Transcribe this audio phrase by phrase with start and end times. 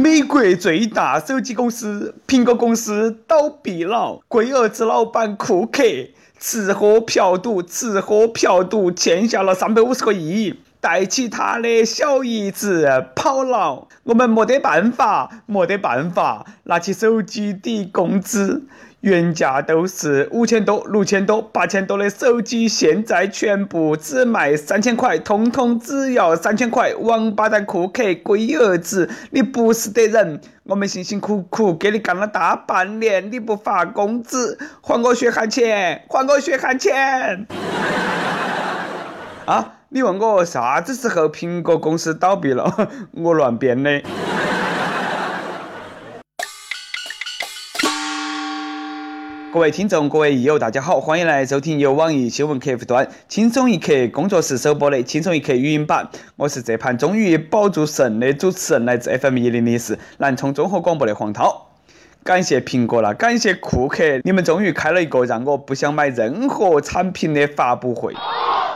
[0.00, 5.82] 美国最大手机公司苹果公司倒闭了，龟儿子老板库克
[6.38, 13.88] 吃喝嫖赌，吃喝嫖赌欠下了三百五十个亿，带起他的小姨子跑了。
[14.04, 18.62] 我们没得办法，没得办法，拿起手机抵工资。
[19.00, 26.94] 原价都是五千多、六千多、八千多的手机，现在全部只卖三千块，通通只要三千块。
[26.94, 30.42] 王八蛋库克，龟儿子，你不是的人！
[30.64, 37.46] 我们辛辛苦苦给你干了大半年，你不发工资，还我血汗钱，还我血汗钱！
[39.46, 42.90] 啊，你问我啥子时候苹果公司倒闭了？
[43.16, 44.02] 我乱编的。
[49.52, 56.08] 各位听众，各位益友，大家好，欢迎来收听由网易新闻客户端轻松一刻工作室首播的轻松一刻语音版。
[56.36, 61.66] 我是这盘终于保住神的主持人，来自 FM 一零零四南充综合广播的黄涛。
[62.22, 68.14] 感谢苹果了，感谢库克，你们终于开了一个让我不想买任何产品的发布会。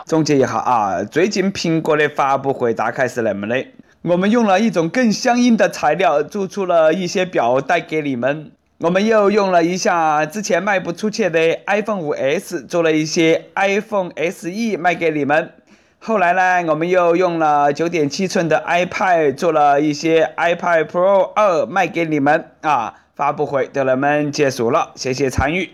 [0.07, 3.65] 总结一下啊，最近苹果的发布会大概是那么的：
[4.03, 8.51] 我们用了一种更相应的材料做出了一些表带给你们。
[8.79, 15.53] 我们又用了一下之前卖不出去的 iPhone 5S，做了一些 iPhone SE 卖给你们。
[16.01, 22.51] 后来呢，我们又用了9.7寸的 iPad，做了一些 iPad Pro 2卖给你们。
[22.63, 25.71] 啊，发布会就那么结束了，谢谢参与。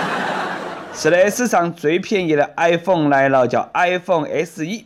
[0.92, 4.84] 是的，史上最便宜的 iPhone 来了，叫 iPhone SE。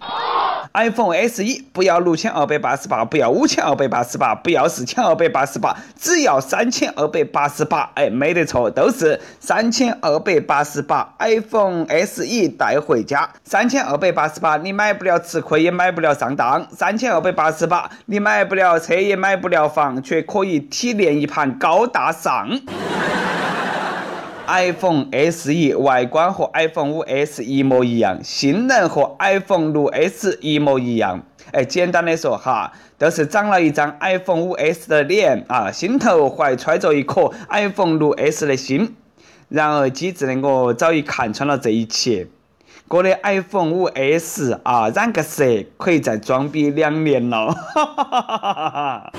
[0.75, 7.89] iPhone SE 不要六千二百八十八，不要五千二百八十八，不要四千二百八十八，只要三千二百八十八。
[7.95, 11.15] 哎，没得错，都是三千二百八十八。
[11.21, 16.67] iPhone SE 带回家，三千二百八十八，你买不了吃亏，也买不了上当。
[16.73, 22.49] 三千二百八十八，你买不了车，也买不了房，却可以体验一盘高大上。
[24.47, 31.23] iPhone SE 外观和 iPhone 5S 一模一样，性能和 iPhone 6S 一模一样。
[31.53, 38.97] 哎，简单的说哈，都是长了一张 iPhone 5S 的脸啊，心头怀揣着一颗 iPhone 6S 的心。
[39.49, 42.27] 然而机智的我早已看穿了这一切。
[42.89, 45.45] 我的 iPhone 5S 啊，染个色
[45.77, 47.53] 可以再装逼两年了。
[47.53, 49.13] 哈哈哈哈哈哈。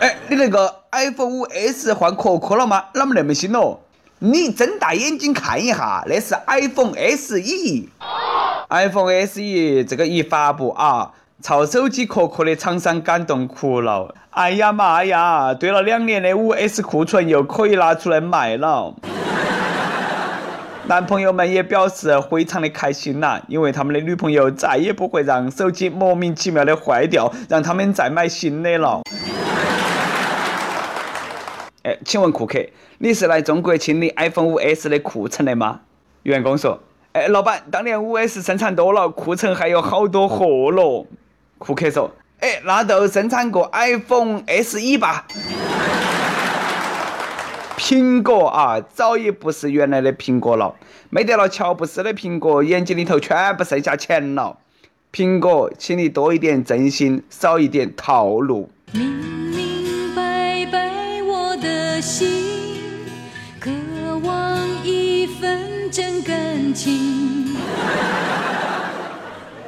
[0.00, 2.84] 哎，你那个 iPhone 5S 换壳壳了吗？
[2.92, 3.78] 啷么那么新哦？
[4.18, 7.88] 你睁大眼睛看一下，那是 iPhone SE。
[8.68, 14.14] iPhone SE 这个一发布啊，操手机壳壳的厂商感动哭了。
[14.32, 18.94] 哎呀妈呀，堆了两年的 5S 库存又可以拿出来卖了。
[20.86, 29.00] 男朋友们也表示非常的开心呐，因为他们的女朋友再也不会让手机莫名其妙的坏掉，让他们再买新的了。
[31.82, 32.58] 哎，请问库克，
[32.98, 35.80] 你是来中国清理 iPhone 5S 的库存的吗？
[36.24, 36.78] 员工说
[37.12, 41.06] ：“哎，老板，当年 5S 生产多了，库存还有好多货咯。”
[41.56, 42.10] 库克说
[42.40, 45.26] ：“哎，那就生产个 iPhone SE 吧。”
[47.78, 50.74] 苹果啊，早已不是原来的苹果了，
[51.08, 54.58] 没得了乔布斯的苹果，眼睛里头全部剩下钱了。
[55.10, 58.70] 苹果，请你多一点真心，少一点套路。
[58.92, 59.69] 明明
[62.00, 62.28] 心，
[63.60, 63.70] 渴
[64.24, 67.54] 望一份真感情。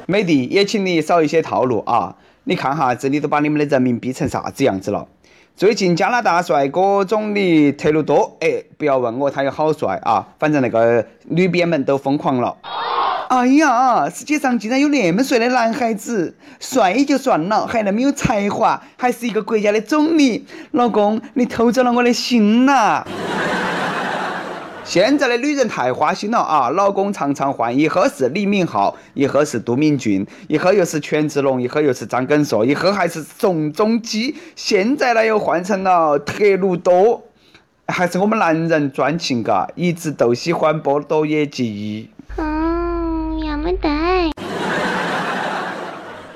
[0.07, 2.15] 美的，也请你少一些套路啊！
[2.45, 5.07] 你看哈，这里都把你们的人民逼成啥子样子了？
[5.55, 12.57] 最近加拿大帅哥总理特鲁多，哎，不要问我他有好帅啊，反正那个女编们都疯狂了。
[13.29, 20.45] 哎呀，世界上竟然有那么帅的男孩子，帅就算了，还那么有才华，还是一个国家的总理。
[20.71, 23.05] 老公，你偷走了我的心呐！
[24.83, 26.69] 现在的女人太花心了啊！
[26.69, 37.23] 老公常常换，一会是李敏镐，一会是都敏俊，一会又是权志龙，一会又是张根硕，一会还是宋仲基，现在呢又换成了特鲁多。
[37.87, 42.09] 还是我们男人专情嘎，一直都喜欢波多野结衣。
[43.63, 43.87] 没得。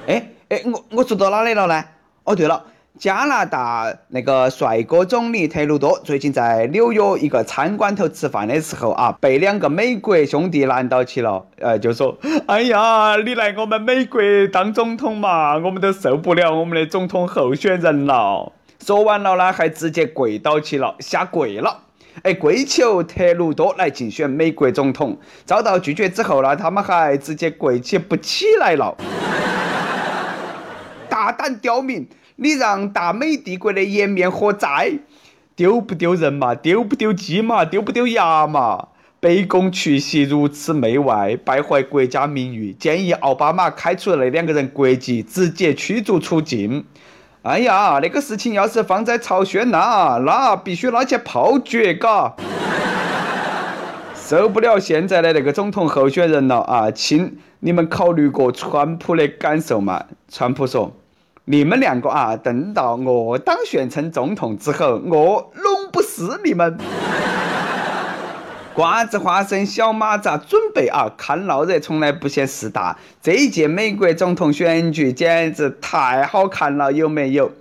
[0.07, 1.83] 哎哎，我我说到哪里了呢？
[2.23, 2.63] 哦对了，
[2.97, 21.79] 加拿大那个帅哥总理特鲁多最近在纽约一个餐馆头吃饭的时候啊，被两个美国兄弟拦到起了，呃，就说：“哎呀，你来我们美国当总统嘛，我们都受不了我们的总统候选人了。”说完了呢，还直接跪倒起了，下跪了。
[22.23, 28.97] 哎，跪求特鲁多来竞选美国总统，遭到拒绝之后呢，他们还直接跪起不起来了。
[31.07, 34.99] 大胆刁民，你让大美帝国的颜面何在？
[35.55, 36.53] 丢不丢人嘛？
[36.55, 37.63] 丢不丢鸡嘛？
[37.65, 38.89] 丢不丢牙嘛？
[39.19, 42.73] 卑躬屈膝，如此媚外，败坏国家名誉。
[42.73, 46.85] 建议奥巴马开除那两个人国籍，直接驱逐出境。
[47.47, 52.35] 哎呀，那个事情要是放在朝鲜那，那必须拿去炮决，嘎！
[54.13, 60.03] 受不了现在的那个总统候选人了啊，亲，你们考虑过川普的感受吗？
[60.29, 60.91] 川普说。
[61.45, 66.77] 你们两个啊，等到我当选成总统之后，我弄不死你们！
[68.77, 72.99] 瓜子花生小马扎准备啊，看闹热从来不嫌事大。
[73.23, 77.51] 这一届美国总统选举简直太好看了，有没有？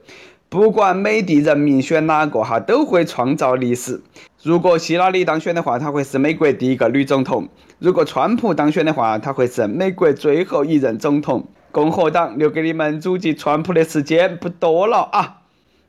[0.50, 4.02] 不管美帝人民选哪个哈，都会创造历史。
[4.42, 7.44] 如果希拉里当选的话，她会是美国第一个女总统；
[7.78, 11.48] 如果川普当选的话，他会是美国最后一任总统。
[11.72, 15.38] 共和党留给你们阻击川普的时间不多了啊！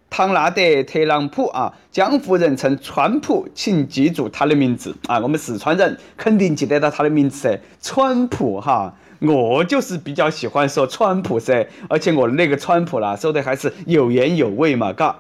[0.10, 5.20] 唐纳德·特朗普啊，江湖人称川普，请记住他的名字啊！
[5.20, 8.96] 我们四川人肯定记得到他的名字，川普哈！
[9.20, 15.20] 我就是比较喜欢说川普噻，而且我的那个川普啦，说的还是有言有味嘛，嘎！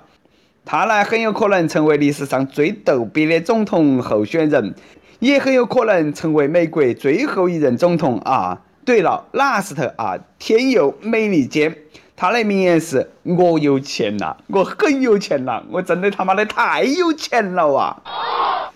[0.65, 4.73] 他呢很有可能成为历史上最逗逼的总统候选人，
[5.19, 8.61] 也很有可能成为美国最后一任总统啊！
[8.85, 11.75] 对了，，last 啊，天佑美利坚，
[12.19, 18.01] 他的名言是：“我有钱了，我很有钱了，我真的他妈的太有钱了啊！”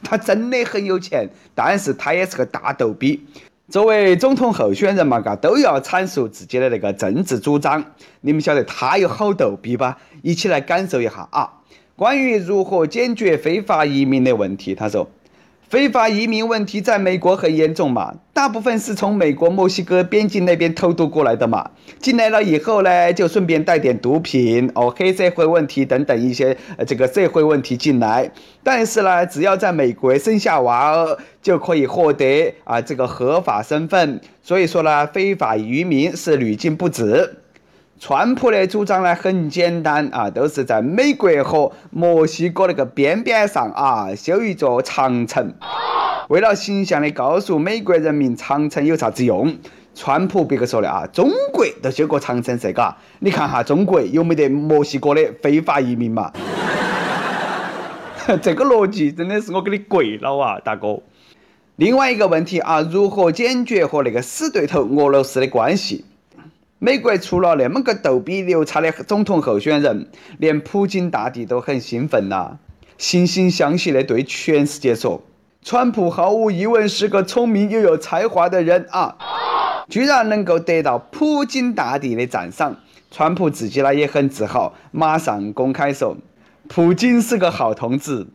[0.06, 3.26] 他真的很有钱，但是他也是个大逗逼。
[3.68, 7.84] 作为总统候选人嘛，嘎都要阐述自己的那个政治主张。
[8.22, 9.98] 你们晓得他有好逗逼吧？
[10.22, 11.52] 一起来感受一下啊！
[11.96, 15.10] 关于如何解决非法移民的问题，他说。
[15.72, 21.72] 非法移民问题在美国很严重嘛，大部分是从美国墨西哥边境那边偷渡过来的嘛，
[22.02, 28.30] 进来了以后呢，就顺便带点毒品哦，黑社会问题等等一些呃这个社会问题进来，
[28.62, 37.38] 但是呢，只要在美国生下娃儿就可以获得啊这个合法身份，所以说呢，非法移民是屡禁不止。
[38.04, 45.54] 川普的主张呢很简单啊，都是在美国和墨西哥那个边边上啊修一座长城，
[46.28, 49.56] 为了形象的告诉美国人民长城有啥子用，
[49.94, 56.32] 川普别个说的啊，中国都修过长城噻，嘎，你看哈中国有没得墨西哥的非法移民嘛？
[58.42, 61.00] 这个逻辑真的是我给你跪了啊，大哥。
[61.76, 66.06] 另外一个问题啊，如何解决和那个死对头俄罗斯的关系？
[66.84, 70.08] 美国出了那么个逗比牛叉的总统候选人，
[70.40, 72.58] 连普京大帝都很兴奋呐，
[72.98, 75.22] 惺惺相惜的对全世界说
[75.62, 79.16] ：“川普毫无疑问是个聪明又有才华的人啊，
[79.90, 82.76] 居然能够得到普京大帝的赞赏。”
[83.12, 86.18] 川普自己呢也很自豪，马上公开说
[86.68, 88.26] ：“普京是个好同志，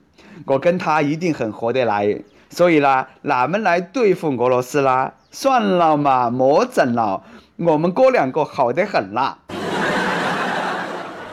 [0.45, 5.15] 我跟他一定很合得来，所以呢，那么来对付俄罗斯啦？
[5.33, 7.25] 算了嘛，莫整了。”
[7.57, 9.39] 我们哥两个好得很啦。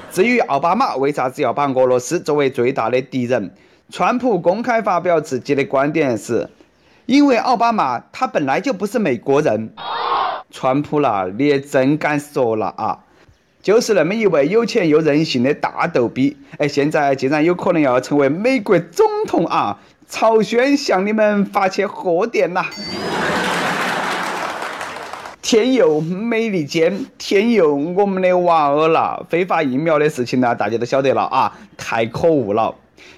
[0.10, 3.52] 至于奥巴马为啥子要把俄罗斯作为最大的敌人，
[3.90, 6.50] 川普公开发表自己的观点是：
[7.08, 9.74] 因为奥巴马他本来就不是美国人。
[10.50, 13.00] 川普啦，你也真敢说了啊！
[13.62, 19.80] 就是那么一位有钱又任性的大逗逼，哎，现在竟然有可能要成为美国总统啊！
[20.08, 22.64] 朝鲜向你们发去贺电呐！
[25.44, 29.26] 天佑美利坚，天佑我们的娃儿了！
[29.30, 32.74] 非法疫苗的事情呢，大家都晓得了啊，太可恶了！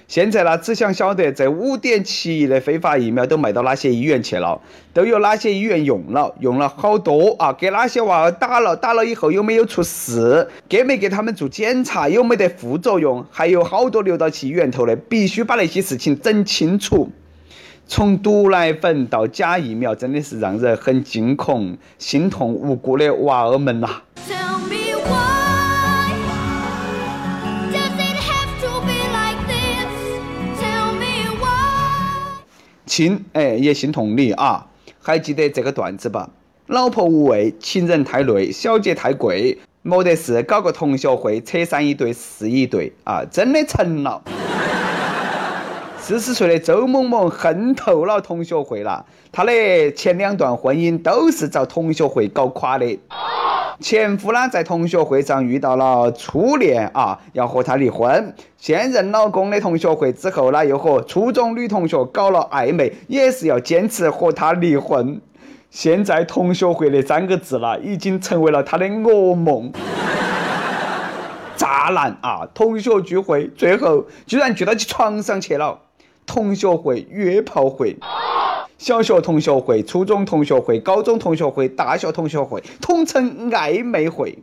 [0.08, 4.60] 现在呢，只想晓得这五点七亿的非法疫苗都卖到哪些医院去了，
[4.92, 7.52] 都有哪些医院用了，用了好多啊？
[7.52, 8.74] 给哪些娃儿打了？
[8.74, 10.48] 打了以后有没有出事？
[10.68, 12.08] 给没给他们做检查？
[12.08, 13.24] 有没得副作用？
[13.30, 17.08] 还有好多流到去医院头的，必须把那些事情整清楚。
[17.88, 24.02] 从毒奶粉到假疫苗，真的是让人很惊恐、心痛无辜的娃儿们呐！
[32.86, 34.66] 亲，哎，也心痛你啊！
[35.00, 36.28] 还记得这个段子吧？
[36.66, 43.22] 老婆无味，情人太累，小姐太贵，没得事，搞个同学会，扯上一对是一对啊！
[43.30, 44.22] 真的成了。
[46.08, 52.96] 四十岁的周某某恨透了同学会了，他的前两段婚姻都是遭同学会搞垮的。
[53.80, 58.32] 前夫呢，在同学会上遇到了初恋啊，要和他离婚。
[58.56, 65.20] 现任老公的同学会之后呢，又和初中女同学搞了暧昧，也是要坚持和他离婚。
[65.70, 69.72] 现在同学会的三个字了，已经成为了他的噩梦。
[71.56, 72.46] 渣男啊！
[72.54, 75.80] 同学聚会最后居然聚到起床上去了。
[76.26, 77.96] 同学会、约炮会、
[78.76, 84.36] 小学同学会、初中同学会、高中同学会、大学同学会，统称暧昧会。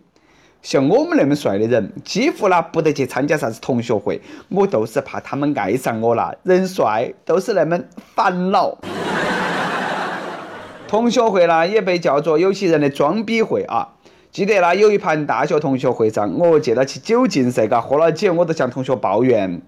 [0.62, 6.34] 像我们那么帅的人，几乎啦不得去参加啥子同学会，我都是怕他们爱上我了。
[6.44, 7.78] 人帅都是那么
[8.16, 8.78] 烦恼。
[10.88, 13.90] 同学会啦也被叫做有些人的装逼会啊。
[14.32, 19.62] 记得啦有一盘大学同学会上，我借到起酒劲噻，嘎喝了酒，我都向同学抱怨。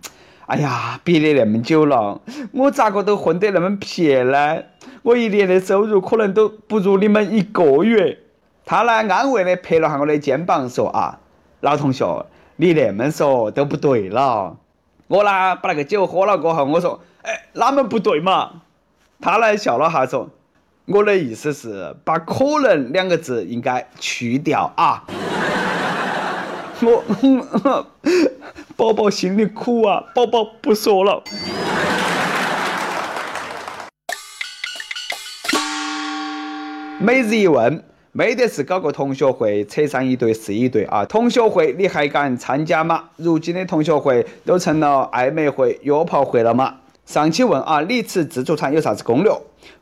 [0.47, 2.21] 哎呀，憋的那么久了，
[2.51, 4.61] 我咋个都混得那么撇呢？
[5.01, 8.19] 我一年的收入可能都不如你们一个月。
[8.63, 11.19] 他呢，安慰的拍了下我的肩膀，说啊，
[11.61, 14.57] 老同学，你那么说都不对了。
[15.07, 18.61] 我呢，把那个酒喝了过后，我说，哎，哪么不对嘛？
[19.19, 20.29] 他呢，笑了哈，说，
[20.85, 25.05] 我的意思是，把可能两个字应该去掉啊。
[26.81, 27.03] 我。
[28.77, 30.03] 宝宝心里苦啊！
[30.13, 31.23] 宝宝不说了。
[36.99, 41.05] 每日一问：没得事搞个同学会，扯上一对是一对啊！
[41.05, 43.05] 同学会你还敢参加吗？
[43.15, 46.75] 如今的同学会都成了暧昧会、约炮会了吗？
[47.05, 49.31] 上期问啊，你吃自助餐有啥子攻略？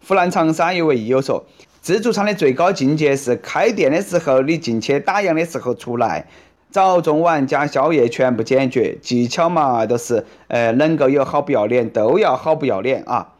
[0.07, 1.43] 湖南长沙一位益友说，
[1.81, 6.27] 自助餐的最高境界是开店的时候你进去，打烊的时候出来。
[6.73, 13.35] 早中晚加宵夜全部解决，技巧嘛都是，呃，能够有好不要脸都要好不要脸啊！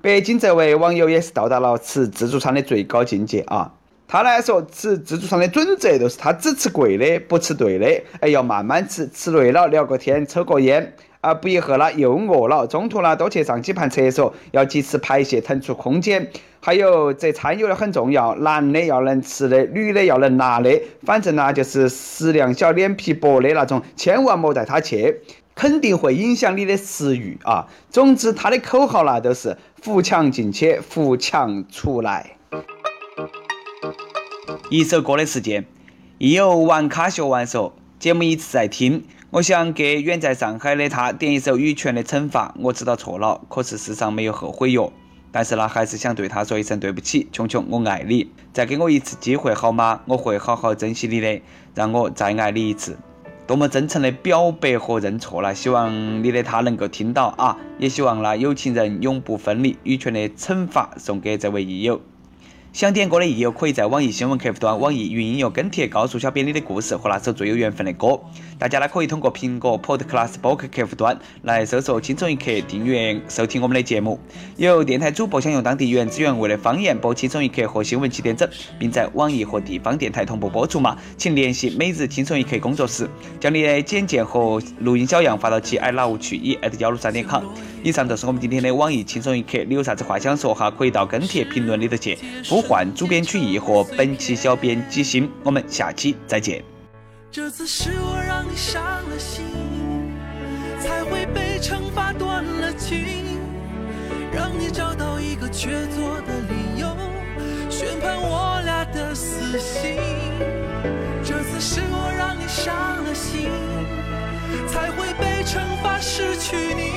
[0.00, 3.74] 北京这位网友也是到达了吃自助餐的最高境界啊！
[4.08, 10.94] 他来说吃自助餐的准则就是他只吃贵的，不吃对的，哎，要慢慢吃，吃累了聊个天，抽个烟。
[11.20, 16.30] 啊，不一会啦又饿了，中途呢多去上几盘厕所，要及时排泄腾出空间。
[16.60, 25.20] 还有这餐有的很重要，男的要能吃的，女的要能拿的，反正呢就是食量小、脸皮薄的那种，千万莫带他去，
[25.54, 27.68] 肯定会影响你的食欲啊。
[27.90, 32.36] 总之，他的口号呢都是扶墙进去，扶墙出来。
[34.70, 35.66] 一首歌的时间，
[36.16, 39.04] 亦有玩卡学完说，节目一直在听。
[39.28, 42.54] 我想给远在上海的他点一首羽泉的惩罚。
[42.58, 44.90] 我知道错了，可是世上没有后悔药。
[45.30, 50.00] 但是呢，还是想对他说一声对不起，琼琼，我爱你，再给我一次机会好吗？
[50.06, 51.42] 我会好好珍惜你的，
[51.74, 52.96] 让我再爱你一次。
[53.46, 57.58] 多么真诚的表白和认错了，希望你的他能够听到啊！
[57.78, 59.76] 也希望呢有情人永不分离。
[59.82, 62.00] 羽泉的惩罚送给这位益友。
[62.72, 68.20] 想点歌的益友，可以在网易新闻客户端、网易云音乐跟帖告诉小编你的故事和那首最有缘分的歌。
[68.60, 74.20] 大家呢可以通过苹果 Podcast 播客客户端来搜索“轻松一刻”，订阅收听我们的节目。
[74.56, 78.48] 有电台主播想用当地原汁原味的方言播《轻松一刻》和新闻七点整，
[78.78, 80.96] 并在网易和地方电台同步播出吗？
[81.16, 83.08] 请联系每日轻松一刻工作室，
[83.40, 87.42] 将你的简介和录音小样发到其 i love 曲一 at 幺六三点 com。
[87.82, 90.70] 以上就是我们今天的网易轻松一刻，你有啥子话想说哈？
[90.70, 92.16] 可以到跟帖评论里头去。
[92.60, 96.62] 换主编曲艺和本期小编几星，我们下期再见。
[97.30, 99.44] 这次是我让你伤了心，
[100.80, 102.98] 才会被惩罚断了情，
[104.32, 106.88] 让你找到一个确凿的理由，
[107.70, 109.96] 宣判我俩的死刑。
[111.22, 112.74] 这次是我让你伤
[113.04, 113.48] 了心，
[114.66, 116.90] 才会被惩罚失去你，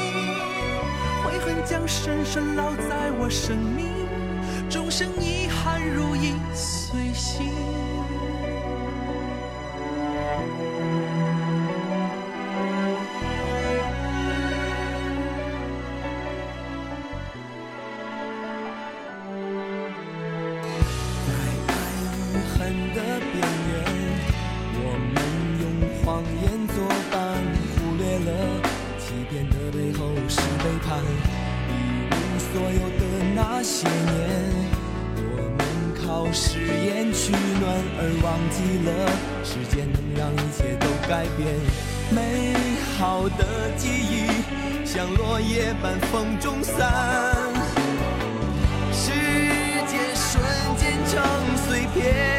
[1.24, 3.93] 悔恨将深深烙在我生命。
[4.94, 7.52] 一生遗憾如影随形。
[44.96, 46.78] 像落叶般风中散，
[48.92, 49.10] 时
[49.88, 50.44] 间瞬
[50.78, 52.33] 间成碎片。